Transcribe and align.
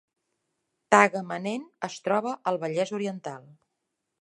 Tagamanent 0.95 1.67
es 1.89 1.99
troba 2.07 2.35
al 2.53 2.59
Vallès 2.65 2.95
Oriental 2.99 3.49